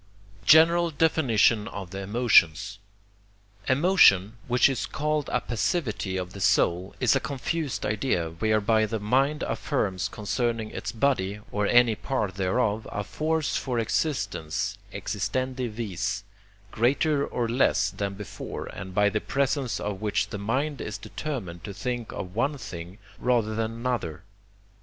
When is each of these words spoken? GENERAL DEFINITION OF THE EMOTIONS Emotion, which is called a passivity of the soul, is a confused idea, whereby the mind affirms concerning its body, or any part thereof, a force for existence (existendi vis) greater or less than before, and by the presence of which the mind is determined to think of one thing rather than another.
GENERAL 0.47 0.89
DEFINITION 0.89 1.67
OF 1.67 1.91
THE 1.91 1.99
EMOTIONS 1.99 2.79
Emotion, 3.69 4.33
which 4.47 4.67
is 4.67 4.87
called 4.87 5.29
a 5.31 5.39
passivity 5.41 6.17
of 6.17 6.33
the 6.33 6.41
soul, 6.41 6.95
is 6.99 7.15
a 7.15 7.19
confused 7.19 7.85
idea, 7.85 8.31
whereby 8.31 8.87
the 8.87 8.99
mind 8.99 9.43
affirms 9.43 10.09
concerning 10.09 10.71
its 10.71 10.91
body, 10.91 11.39
or 11.51 11.67
any 11.67 11.93
part 11.93 12.33
thereof, 12.33 12.87
a 12.91 13.03
force 13.03 13.55
for 13.55 13.77
existence 13.77 14.75
(existendi 14.91 15.69
vis) 15.69 16.23
greater 16.71 17.23
or 17.23 17.47
less 17.47 17.91
than 17.91 18.15
before, 18.15 18.65
and 18.73 18.95
by 18.95 19.07
the 19.07 19.21
presence 19.21 19.79
of 19.79 20.01
which 20.01 20.29
the 20.29 20.39
mind 20.39 20.81
is 20.81 20.97
determined 20.97 21.63
to 21.63 21.75
think 21.75 22.11
of 22.11 22.33
one 22.35 22.57
thing 22.57 22.97
rather 23.19 23.53
than 23.53 23.71
another. 23.73 24.23